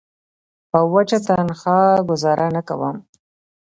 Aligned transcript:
په 0.71 0.79
وچه 0.93 1.17
تنخوا 1.27 1.79
ګوزاره 2.09 2.47
نه 2.55 2.61
کوم. 2.67 2.95